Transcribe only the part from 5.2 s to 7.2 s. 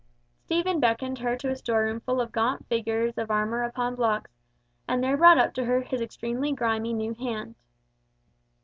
up to her his extremely grimy new